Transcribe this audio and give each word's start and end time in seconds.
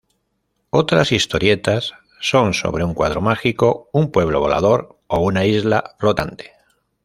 Otras 0.71 1.11
historietas 1.11 1.93
son 2.19 2.55
sobre 2.55 2.83
un 2.83 2.95
cuadro 2.95 3.21
mágico, 3.21 3.87
un 3.93 4.11
pueblo 4.11 4.39
volador 4.39 4.97
o 5.05 5.19
una 5.19 5.45
isla 5.45 5.95
flotante. 5.99 6.53